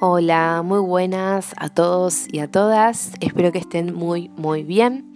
[0.00, 3.12] Hola, muy buenas a todos y a todas.
[3.20, 5.14] Espero que estén muy, muy bien.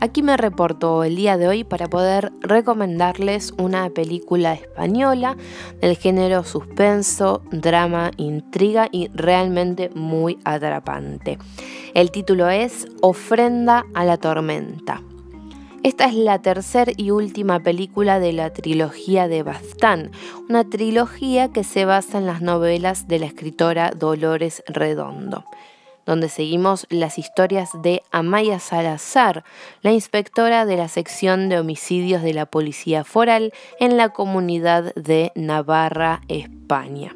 [0.00, 5.34] Aquí me reporto el día de hoy para poder recomendarles una película española
[5.80, 11.38] del género suspenso, drama, intriga y realmente muy atrapante.
[11.94, 15.02] El título es Ofrenda a la tormenta.
[15.88, 20.10] Esta es la tercera y última película de la trilogía de Bastán,
[20.46, 25.46] una trilogía que se basa en las novelas de la escritora Dolores Redondo,
[26.04, 29.44] donde seguimos las historias de Amaya Salazar,
[29.80, 35.32] la inspectora de la sección de homicidios de la Policía Foral en la comunidad de
[35.36, 37.14] Navarra, España.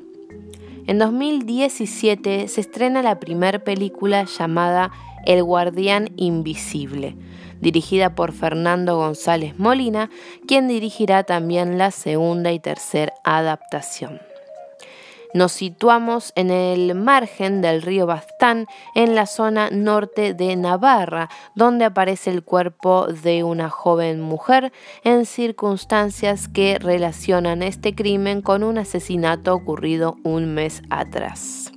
[0.92, 4.90] En 2017 se estrena la primera película llamada
[5.24, 7.16] El Guardián Invisible,
[7.62, 10.10] dirigida por Fernando González Molina,
[10.46, 14.20] quien dirigirá también la segunda y tercera adaptación.
[15.34, 21.86] Nos situamos en el margen del río Bastán, en la zona norte de Navarra, donde
[21.86, 24.72] aparece el cuerpo de una joven mujer
[25.04, 31.72] en circunstancias que relacionan este crimen con un asesinato ocurrido un mes atrás.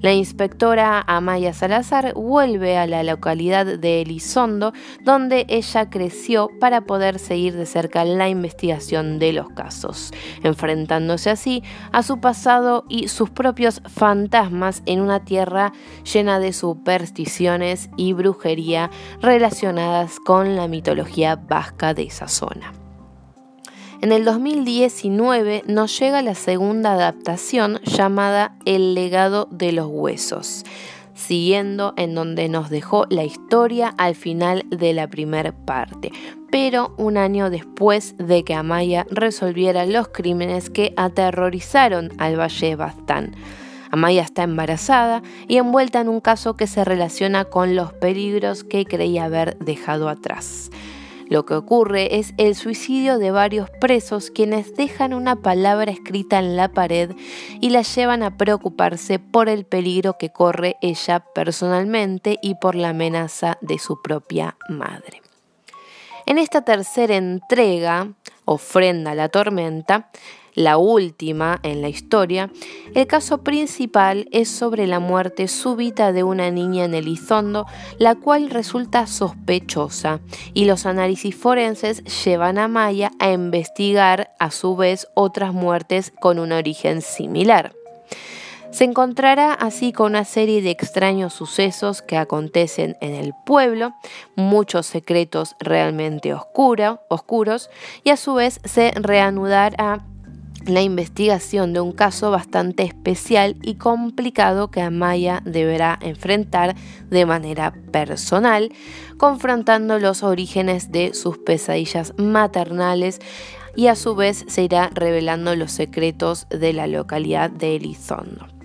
[0.00, 7.18] La inspectora Amaya Salazar vuelve a la localidad de Elizondo, donde ella creció para poder
[7.18, 10.12] seguir de cerca la investigación de los casos,
[10.44, 15.72] enfrentándose así a su pasado y sus propios fantasmas en una tierra
[16.04, 18.90] llena de supersticiones y brujería
[19.20, 22.72] relacionadas con la mitología vasca de esa zona.
[24.00, 30.64] En el 2019 nos llega la segunda adaptación llamada El legado de los huesos,
[31.14, 36.12] siguiendo en donde nos dejó la historia al final de la primera parte,
[36.48, 43.34] pero un año después de que Amaya resolviera los crímenes que aterrorizaron al Valle Bastán.
[43.90, 48.84] Amaya está embarazada y envuelta en un caso que se relaciona con los peligros que
[48.84, 50.70] creía haber dejado atrás.
[51.28, 56.56] Lo que ocurre es el suicidio de varios presos quienes dejan una palabra escrita en
[56.56, 57.10] la pared
[57.60, 62.90] y la llevan a preocuparse por el peligro que corre ella personalmente y por la
[62.90, 65.20] amenaza de su propia madre.
[66.24, 68.12] En esta tercera entrega,
[68.44, 70.10] Ofrenda a la Tormenta,
[70.58, 72.50] la última en la historia,
[72.92, 77.64] el caso principal es sobre la muerte súbita de una niña en Elizondo,
[77.98, 80.18] la cual resulta sospechosa,
[80.54, 86.40] y los análisis forenses llevan a Maya a investigar a su vez otras muertes con
[86.40, 87.72] un origen similar.
[88.72, 93.92] Se encontrará así con una serie de extraños sucesos que acontecen en el pueblo,
[94.34, 97.70] muchos secretos realmente oscuros,
[98.02, 100.04] y a su vez se reanudará
[100.66, 106.76] la investigación de un caso bastante especial y complicado que Amaya deberá enfrentar
[107.10, 108.70] de manera personal,
[109.16, 113.20] confrontando los orígenes de sus pesadillas maternales
[113.76, 118.57] y a su vez se irá revelando los secretos de la localidad de Elizondo.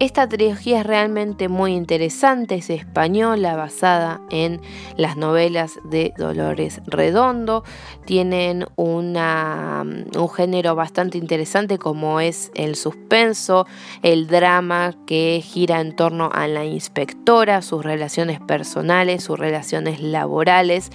[0.00, 4.62] Esta trilogía es realmente muy interesante, es española, basada en
[4.96, 7.64] las novelas de Dolores Redondo.
[8.06, 13.66] Tienen una, un género bastante interesante como es el suspenso,
[14.00, 20.88] el drama que gira en torno a la inspectora, sus relaciones personales, sus relaciones laborales,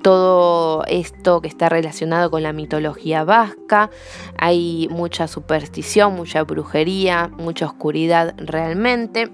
[0.00, 3.90] todo esto que está relacionado con la mitología vasca.
[4.38, 9.30] Hay mucha superstición, mucha brujería, mucha oscuridad realmente.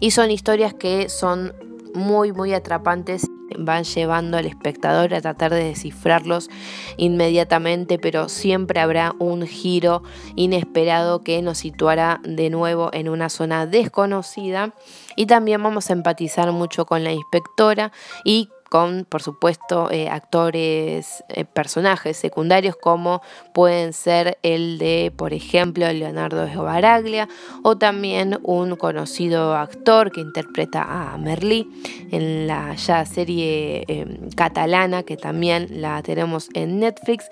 [0.00, 1.52] Y son historias que son
[1.94, 3.26] muy, muy atrapantes.
[3.58, 6.50] Van llevando al espectador a tratar de descifrarlos
[6.98, 10.02] inmediatamente, pero siempre habrá un giro
[10.36, 14.74] inesperado que nos situará de nuevo en una zona desconocida.
[15.16, 17.90] Y también vamos a empatizar mucho con la inspectora
[18.22, 23.22] y con, por supuesto, eh, actores, eh, personajes secundarios como
[23.52, 27.28] pueden ser el de, por ejemplo, Leonardo Baraglia
[27.62, 31.68] o también un conocido actor que interpreta a Merlí
[32.10, 37.26] en la ya serie em, catalana que también la tenemos en Netflix.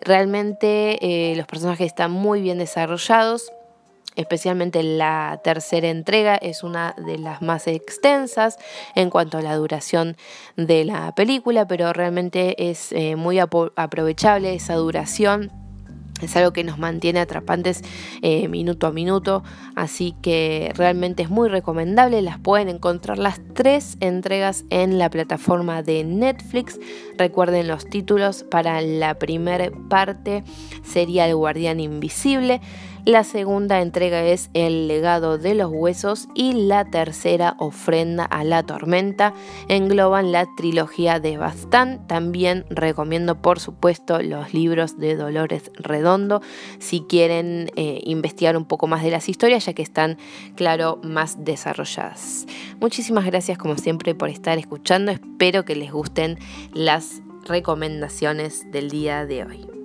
[0.00, 3.52] Realmente eh, los personajes están muy bien desarrollados
[4.16, 8.58] especialmente la tercera entrega es una de las más extensas
[8.94, 10.16] en cuanto a la duración
[10.56, 15.50] de la película, pero realmente es eh, muy aprovechable esa duración
[16.22, 17.82] es algo que nos mantiene atrapantes
[18.22, 19.42] eh, minuto a minuto,
[19.74, 22.22] así que realmente es muy recomendable.
[22.22, 26.78] Las pueden encontrar las tres entregas en la plataforma de Netflix.
[27.16, 30.44] Recuerden los títulos para la primera parte
[30.82, 32.60] sería El Guardián Invisible.
[33.06, 38.62] La segunda entrega es El legado de los huesos y la tercera Ofrenda a la
[38.62, 39.32] tormenta.
[39.68, 42.06] Engloban la trilogía de Bastán.
[42.06, 46.42] También recomiendo por supuesto los libros de Dolores Redondo
[46.78, 50.18] si quieren eh, investigar un poco más de las historias ya que están,
[50.54, 52.46] claro, más desarrolladas.
[52.80, 55.10] Muchísimas gracias como siempre por estar escuchando.
[55.10, 56.38] Espero que les gusten
[56.74, 59.79] las recomendaciones del día de hoy.